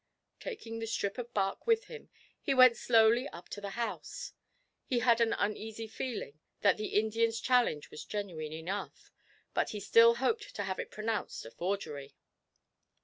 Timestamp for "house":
3.77-4.33